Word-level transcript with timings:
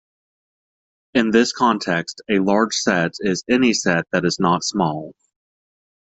In 1.13 1.29
this 1.29 1.53
context, 1.53 2.23
a 2.27 2.39
large 2.39 2.73
set 2.73 3.13
is 3.19 3.43
any 3.47 3.71
set 3.73 4.07
that 4.11 4.25
is 4.25 4.39
not 4.39 4.63
small. 4.63 5.13